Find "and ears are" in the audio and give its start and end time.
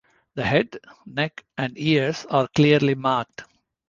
1.59-2.47